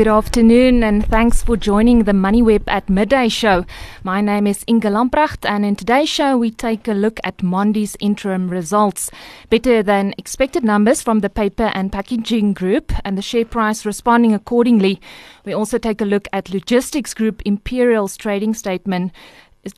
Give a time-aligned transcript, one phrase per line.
[0.00, 3.66] Good afternoon and thanks for joining the MoneyWeb at Midday show.
[4.02, 7.98] My name is Inge Lamprecht and in today's show we take a look at Mondi's
[8.00, 9.10] interim results.
[9.50, 14.32] Better than expected numbers from the paper and packaging group and the share price responding
[14.32, 15.02] accordingly.
[15.44, 19.12] We also take a look at logistics group Imperial's trading statement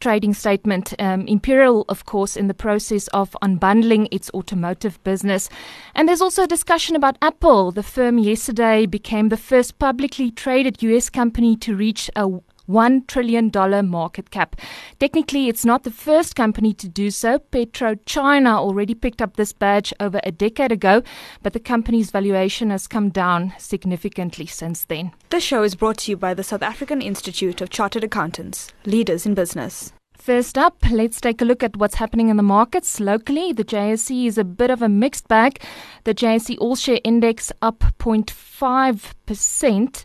[0.01, 0.95] trading statement.
[0.99, 5.49] Um, Imperial, of course, in the process of unbundling its automotive business.
[5.95, 7.73] And there's also a discussion about Apple.
[7.73, 12.29] The firm yesterday became the first publicly traded US company to reach a
[12.69, 13.51] $1 trillion
[13.89, 14.57] market cap.
[14.99, 17.39] Technically, it's not the first company to do so.
[17.39, 21.03] PetroChina already picked up this badge over a decade ago,
[21.43, 25.13] but the company's valuation has come down significantly since then.
[25.31, 29.27] This show is brought to you by the South African Institute of Chartered Accountants, leaders
[29.27, 29.93] in business.
[30.23, 33.53] First up, let's take a look at what's happening in the markets locally.
[33.53, 35.61] The JSE is a bit of a mixed bag.
[36.05, 40.05] The JSE All Share Index up 0.5%.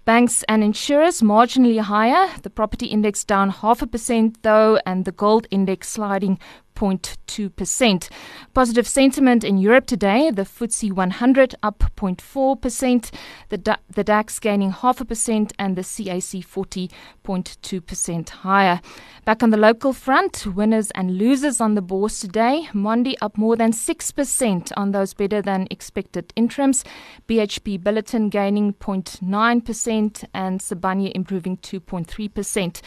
[0.06, 2.28] Banks and insurers marginally higher.
[2.42, 6.40] The property index down half a percent though, and the gold index sliding
[6.76, 8.10] 0.2%.
[8.54, 13.12] Positive sentiment in Europe today, the FTSE 100 up 0.4%,
[13.50, 18.82] the, the DAX gaining half a percent, and the CAC 40.2% higher.
[19.26, 22.68] Back on the local front, winners and losers on the bourse today.
[22.74, 26.84] Mondi up more than 6% on those better than expected interims.
[27.28, 32.82] BHP Billiton gaining 0.9% and Sibanye improving 2.3%.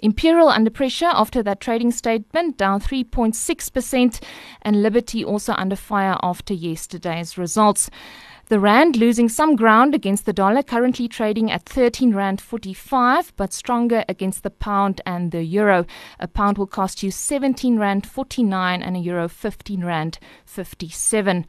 [0.00, 3.04] Imperial under pressure after that trading statement, down 3.
[3.32, 4.22] 0.6%,
[4.62, 7.90] and Liberty also under fire after yesterday's results.
[8.52, 13.52] The rand losing some ground against the dollar, currently trading at 13 rand 45, but
[13.52, 15.86] stronger against the pound and the euro.
[16.20, 21.46] A pound will cost you 17 rand 49 and a euro 15 rand 57.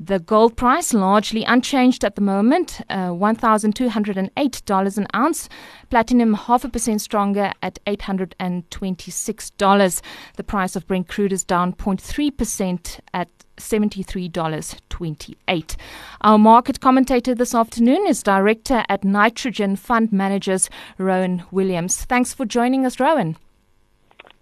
[0.00, 5.48] The gold price largely unchanged at the moment, uh, $1,208 an ounce.
[5.90, 10.02] Platinum half a percent stronger at $826.
[10.36, 15.76] The price of Brent crude is down 0.3% at $73.28.
[16.20, 22.04] Our market commentator this afternoon is director at Nitrogen Fund Managers, Rowan Williams.
[22.04, 23.36] Thanks for joining us, Rowan.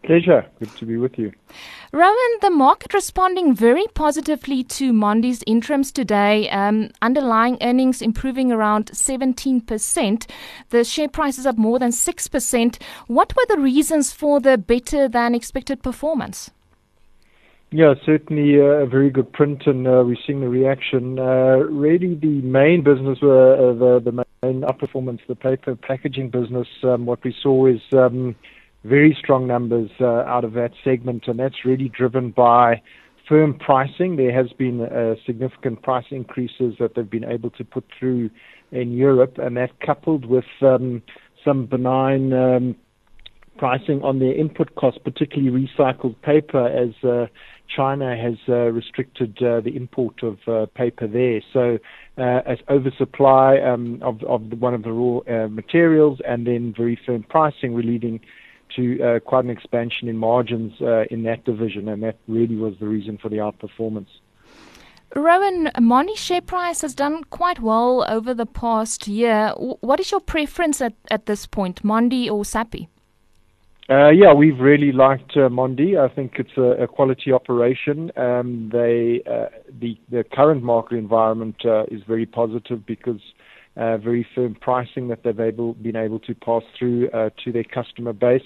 [0.02, 0.44] Pleasure.
[0.58, 1.32] Good to be with you.
[1.96, 6.46] Rowan, the market responding very positively to Mondi's interims today.
[6.50, 10.30] Um, underlying earnings improving around 17%.
[10.68, 12.82] The share price is up more than 6%.
[13.06, 16.50] What were the reasons for the better than expected performance?
[17.70, 21.18] Yeah, certainly a very good print, and uh, we're seeing the reaction.
[21.18, 26.68] Uh, really, the main business, uh, the, the main up performance, the paper packaging business,
[26.82, 28.36] um, what we saw is um,
[28.86, 32.80] very strong numbers uh, out of that segment, and that's really driven by
[33.28, 34.16] firm pricing.
[34.16, 38.30] There has been uh, significant price increases that they've been able to put through
[38.70, 41.02] in Europe, and that coupled with um,
[41.44, 42.76] some benign um,
[43.58, 47.26] pricing on their input costs, particularly recycled paper, as uh,
[47.74, 51.40] China has uh, restricted uh, the import of uh, paper there.
[51.52, 51.78] So,
[52.18, 57.72] as oversupply um, of, of one of the raw materials, and then very firm pricing,
[57.74, 58.20] We're leading
[58.74, 62.74] to uh, quite an expansion in margins uh, in that division, and that really was
[62.80, 64.08] the reason for the outperformance.
[65.14, 69.52] Rowan, Mondi share price has done quite well over the past year.
[69.56, 72.88] What is your preference at, at this point, Mondi or Sappi?
[73.88, 75.96] Uh, yeah, we've really liked uh, Mondi.
[75.96, 78.10] I think it's a, a quality operation.
[78.16, 79.46] Um, they, uh,
[79.80, 83.20] the the current market environment uh, is very positive because
[83.76, 88.12] very firm pricing that they've able, been able to pass through uh, to their customer
[88.12, 88.42] base.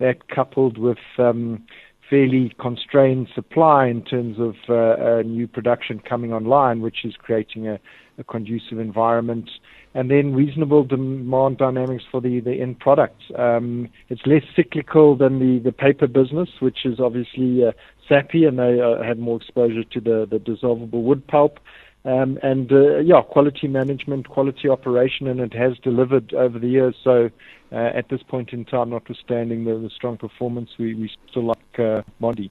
[0.00, 1.64] That coupled with um,
[2.08, 7.68] fairly constrained supply in terms of uh, uh, new production coming online, which is creating
[7.68, 7.78] a,
[8.18, 9.50] a, conducive environment,
[9.94, 13.24] and then reasonable demand dynamics for the, the end products.
[13.38, 17.72] Um, it's less cyclical than the, the paper business, which is obviously uh,
[18.08, 21.58] Sappi, and they uh, had more exposure to the, the dissolvable wood pulp.
[22.04, 26.94] Um, and uh, yeah, quality management, quality operation, and it has delivered over the years.
[27.02, 27.30] So
[27.72, 31.78] uh, at this point in time, notwithstanding the, the strong performance, we, we still like
[31.78, 32.50] uh, Mondi.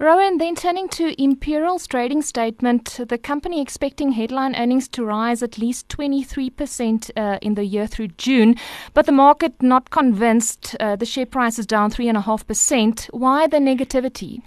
[0.00, 5.56] Rowan, then turning to Imperial's trading statement, the company expecting headline earnings to rise at
[5.56, 8.56] least 23% uh, in the year through June,
[8.92, 10.74] but the market not convinced.
[10.80, 13.06] Uh, the share price is down 3.5%.
[13.12, 14.42] Why the negativity?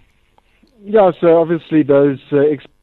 [0.84, 2.76] Yeah, so obviously those uh, expectations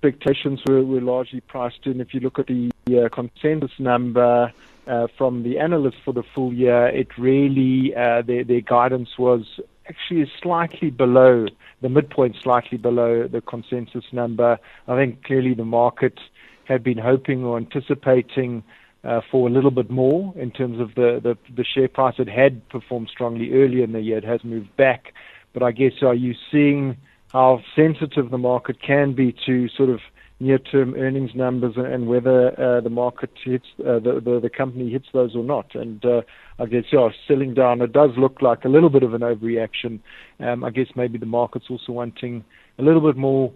[0.66, 2.00] were, were largely priced in.
[2.00, 4.52] If you look at the uh, consensus number,
[4.86, 9.60] uh, from the analysts for the full year, it really uh, their their guidance was
[9.88, 11.46] actually slightly below
[11.80, 14.58] the midpoint, slightly below the consensus number.
[14.88, 16.18] I think clearly the market
[16.64, 18.62] had been hoping or anticipating
[19.04, 22.14] uh, for a little bit more in terms of the, the, the share price.
[22.18, 24.18] It had performed strongly earlier in the year.
[24.18, 25.12] It has moved back.
[25.52, 26.96] But I guess are you seeing
[27.34, 29.98] how sensitive the market can be to sort of
[30.38, 35.06] near-term earnings numbers and whether uh, the market hits uh, the, the, the company hits
[35.12, 35.74] those or not.
[35.74, 36.22] And uh,
[36.60, 39.98] I guess yeah, selling down it does look like a little bit of an overreaction.
[40.38, 42.44] Um, I guess maybe the market's also wanting
[42.78, 43.52] a little bit more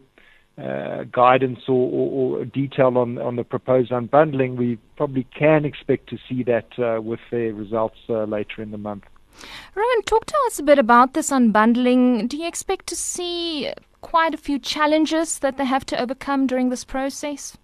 [0.61, 4.57] uh, guidance or, or, or, detail on on the proposed unbundling.
[4.57, 8.79] We probably can expect to see that uh, with their results uh, later in the
[8.79, 9.05] month.
[9.75, 12.29] Rowan, talk to us a bit about this unbundling.
[12.29, 16.69] Do you expect to see quite a few challenges that they have to overcome during
[16.69, 17.56] this process?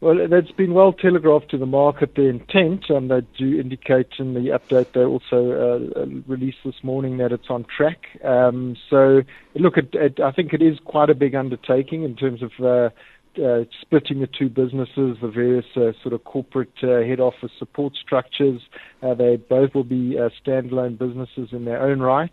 [0.00, 4.34] Well, that's been well telegraphed to the market, the intent, and they do indicate in
[4.34, 8.08] the update they also uh, uh, released this morning that it's on track.
[8.22, 9.22] Um, so,
[9.54, 12.90] look, it, it, I think it is quite a big undertaking in terms of uh,
[13.38, 17.94] uh, splitting the two businesses, the various uh, sort of corporate uh, head office support
[17.96, 18.60] structures.
[19.02, 22.32] Uh, they both will be uh, standalone businesses in their own right.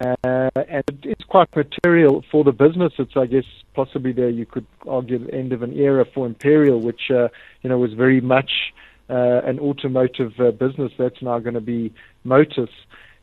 [0.00, 0.16] Uh,
[0.54, 2.92] and it's quite material for the business.
[2.98, 3.44] It's, I guess,
[3.74, 7.28] possibly there you could argue the end of an era for Imperial, which, you
[7.64, 8.50] know, was very much
[9.10, 10.92] an automotive business.
[10.98, 11.92] That's now going to be
[12.24, 12.70] Motus.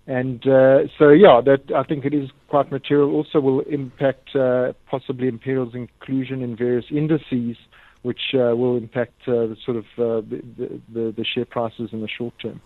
[0.07, 3.13] And uh, so, yeah, that I think it is quite material.
[3.13, 7.57] Also, will impact uh, possibly Imperial's inclusion in various indices,
[8.03, 11.99] which uh, will impact uh, the sort of uh, the, the, the share prices in
[11.99, 12.61] the short term.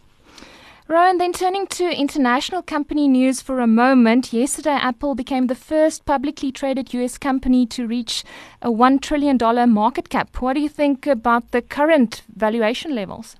[0.87, 4.33] Rowan, then turning to international company news for a moment.
[4.33, 8.23] Yesterday, Apple became the first publicly traded US company to reach
[8.61, 9.37] a $1 trillion
[9.71, 10.35] market cap.
[10.41, 13.37] What do you think about the current valuation levels?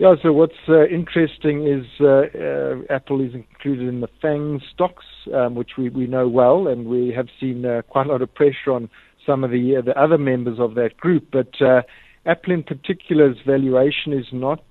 [0.00, 5.04] Yeah, so what's uh, interesting is uh, uh, Apple is included in the FANG stocks,
[5.34, 8.34] um, which we, we know well, and we have seen uh, quite a lot of
[8.34, 8.88] pressure on
[9.26, 11.26] some of the uh, the other members of that group.
[11.30, 11.82] But uh,
[12.24, 14.64] Apple, in particular's valuation is not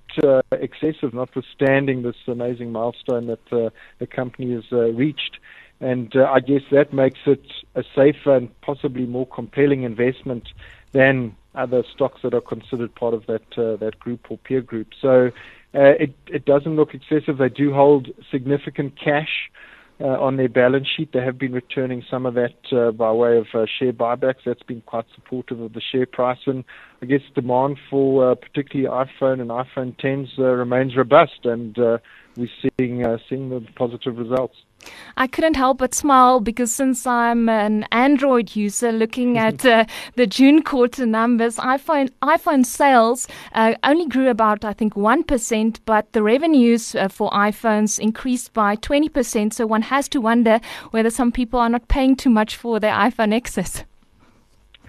[0.50, 5.38] excessive, notwithstanding this amazing milestone that the company has reached.
[5.78, 7.44] And I guess that makes it
[7.76, 10.48] a safer and possibly more compelling investment
[10.90, 14.88] than other stocks that are considered part of that uh, that group or peer group.
[15.00, 15.30] So
[15.74, 17.38] uh, it it doesn't look excessive.
[17.38, 19.50] They do hold significant cash.
[20.02, 23.36] Uh, on their balance sheet, they have been returning some of that uh, by way
[23.36, 24.42] of uh, share buybacks.
[24.46, 26.64] That's been quite supportive of the share price, and
[27.02, 31.76] I guess demand for uh, particularly iPhone and iPhone 10s remains robust, and
[32.40, 34.56] we're seeing seeing the positive results.
[35.18, 39.84] I couldn't help but smile because since I'm an Android user, looking at uh,
[40.16, 45.80] the June quarter numbers, iPhone iPhone sales uh, only grew about I think one percent,
[45.84, 49.54] but the revenues uh, for iPhones increased by twenty percent.
[49.54, 50.60] So one has to wonder
[50.92, 53.84] whether some people are not paying too much for their iPhone XS.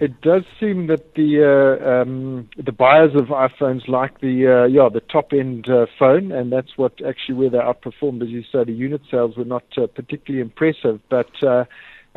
[0.02, 4.88] It does seem that the uh, um, the buyers of iPhones like the uh, yeah
[4.92, 8.20] the top end uh, phone, and that's what actually where they outperformed.
[8.20, 11.66] As you say, the unit sales were not uh, particularly impressive, but uh,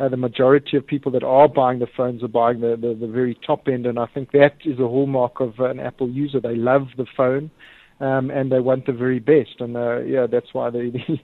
[0.00, 3.06] uh, the majority of people that are buying the phones are buying the, the the
[3.06, 6.40] very top end, and I think that is a hallmark of an Apple user.
[6.40, 7.52] They love the phone
[8.00, 9.60] um, and they want the very best.
[9.60, 11.20] And uh, yeah, that's why they the,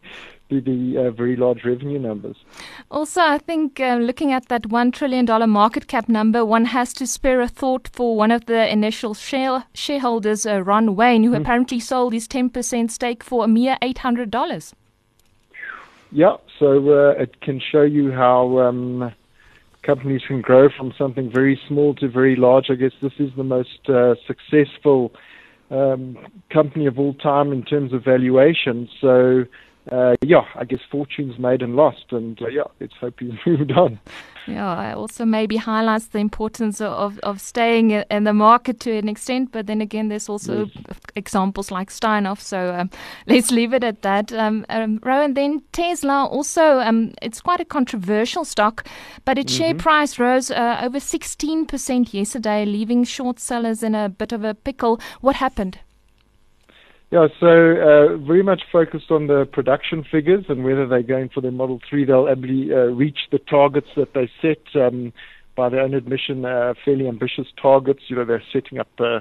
[0.60, 2.36] the uh, very large revenue numbers.
[2.90, 6.92] Also, I think uh, looking at that one trillion dollar market cap number, one has
[6.94, 11.32] to spare a thought for one of the initial share, shareholders, uh, Ron Wayne, who
[11.32, 11.40] mm.
[11.40, 14.74] apparently sold his ten percent stake for a mere eight hundred dollars.
[16.10, 18.58] Yeah, so uh, it can show you how.
[18.58, 19.14] Um,
[19.82, 22.70] companies can grow from something very small to very large.
[22.70, 25.12] I guess this is the most uh, successful
[25.70, 26.18] um,
[26.50, 28.88] company of all time in terms of valuation.
[29.00, 29.44] So,
[29.90, 33.72] uh, yeah, I guess fortunes made and lost, and uh, yeah, let's hope he's moved
[33.72, 33.98] on.
[34.46, 39.52] Yeah, also maybe highlights the importance of, of staying in the market to an extent,
[39.52, 40.98] but then again, there's also yes.
[41.14, 42.40] examples like Steinhoff.
[42.40, 42.90] So um,
[43.26, 44.32] let's leave it at that.
[44.32, 48.86] Um, um, Rowan, then Tesla also, um, it's quite a controversial stock,
[49.24, 49.62] but its mm-hmm.
[49.62, 54.54] share price rose uh, over 16% yesterday, leaving short sellers in a bit of a
[54.54, 55.00] pickle.
[55.20, 55.78] What happened?
[57.12, 61.42] Yeah, so uh, very much focused on the production figures and whether they're going for
[61.42, 65.12] their Model 3, they'll able uh, reach the targets that they set um,
[65.54, 68.00] by their own admission, uh, fairly ambitious targets.
[68.08, 69.18] You know, they're setting up uh,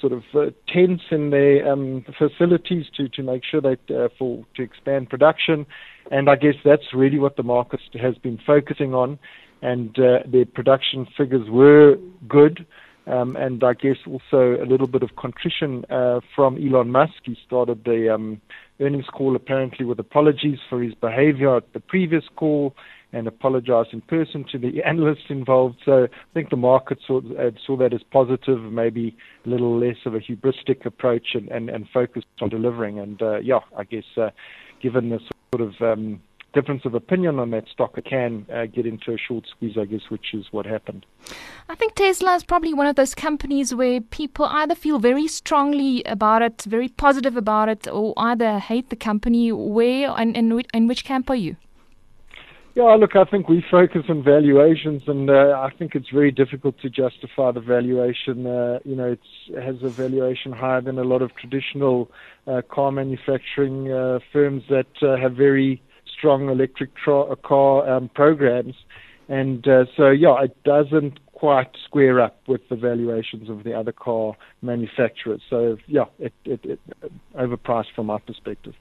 [0.00, 4.44] sort of uh, tents in their um, facilities to, to make sure that uh, for
[4.54, 5.66] to expand production,
[6.12, 9.18] and I guess that's really what the market has been focusing on,
[9.60, 11.96] and uh, their production figures were
[12.28, 12.64] good.
[13.06, 17.14] Um, and I guess also a little bit of contrition uh, from Elon Musk.
[17.24, 18.40] He started the um,
[18.80, 22.74] earnings call apparently with apologies for his behavior at the previous call
[23.12, 25.76] and apologized in person to the analysts involved.
[25.84, 29.98] So I think the market saw, uh, saw that as positive, maybe a little less
[30.04, 32.98] of a hubristic approach and, and, and focused on delivering.
[32.98, 34.30] And uh, yeah, I guess uh,
[34.82, 35.20] given the
[35.52, 36.20] sort of um,
[36.54, 40.02] difference of opinion on that stock, can uh, get into a short squeeze, I guess,
[40.08, 41.04] which is what happened.
[41.68, 46.02] I think Tesla is probably one of those companies where people either feel very strongly
[46.04, 49.52] about it, very positive about it, or either hate the company.
[49.52, 51.56] Where and in, in which camp are you?
[52.74, 56.76] Yeah, look, I think we focus on valuations, and uh, I think it's very difficult
[56.80, 58.48] to justify the valuation.
[58.48, 62.10] Uh, you know, it has a valuation higher than a lot of traditional
[62.48, 68.74] uh, car manufacturing uh, firms that uh, have very strong electric tra- car um, programs.
[69.28, 73.92] And uh, so, yeah, it doesn't quite square up with the valuations of the other
[73.92, 75.42] car manufacturers.
[75.48, 76.80] So, yeah, it, it, it
[77.34, 78.74] overpriced from my perspective.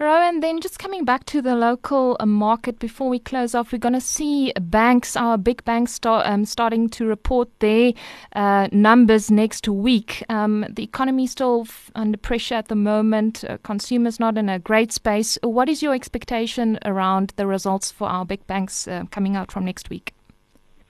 [0.00, 3.78] Rowan, then just coming back to the local uh, market before we close off, we're
[3.78, 7.92] going to see banks, our big banks, start, um, starting to report their
[8.36, 10.24] uh, numbers next week.
[10.28, 14.48] Um, the economy is still f- under pressure at the moment, uh, consumers not in
[14.48, 15.36] a great space.
[15.42, 19.64] What is your expectation around the results for our big banks uh, coming out from
[19.64, 20.14] next week?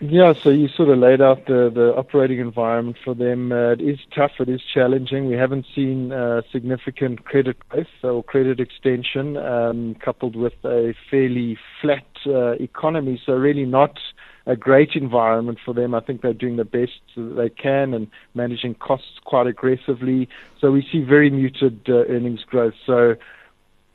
[0.01, 3.51] Yeah, so you sort of laid out the, the operating environment for them.
[3.51, 5.27] Uh, it is tough, it is challenging.
[5.27, 11.59] We haven't seen uh, significant credit growth or credit extension, um, coupled with a fairly
[11.83, 13.21] flat uh, economy.
[13.27, 13.99] So really not
[14.47, 15.97] a great environment for them.
[15.97, 20.29] I think they're doing the best they can and managing costs quite aggressively.
[20.61, 22.75] So we see very muted uh, earnings growth.
[22.87, 23.17] So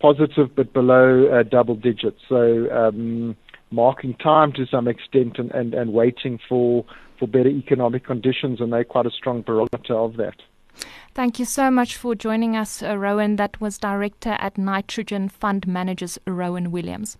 [0.02, 2.20] positive, but below uh, double digits.
[2.28, 3.38] So um,
[3.74, 6.86] marking time to some extent and, and, and waiting for,
[7.20, 10.36] for better economic conditions, and they're quite a strong barometer of that.
[11.14, 13.36] Thank you so much for joining us, uh, Rowan.
[13.36, 17.18] That was Director at Nitrogen Fund Managers, Rowan Williams.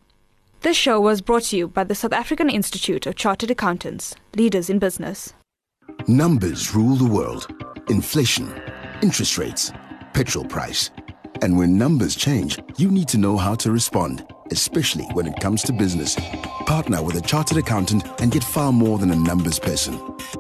[0.62, 4.70] This show was brought to you by the South African Institute of Chartered Accountants, leaders
[4.70, 5.34] in business.
[6.08, 7.48] Numbers rule the world
[7.90, 8.50] inflation,
[9.02, 9.72] interest rates,
[10.14, 10.90] petrol price.
[11.42, 15.62] And when numbers change, you need to know how to respond especially when it comes
[15.64, 16.16] to business.
[16.66, 19.96] Partner with a chartered accountant and get far more than a numbers person.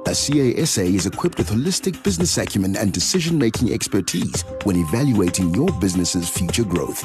[0.05, 5.69] A CA(SA) is equipped with holistic business acumen and decision making expertise when evaluating your
[5.81, 7.03] business's future growth.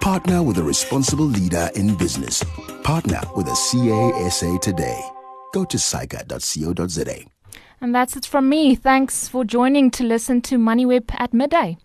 [0.00, 2.44] Partner with a responsible leader in business.
[2.82, 5.00] Partner with a CA(SA) today.
[5.54, 7.18] Go to saica.co.za.
[7.80, 8.74] And that's it from me.
[8.74, 11.78] Thanks for joining to listen to MoneyWeb at midday.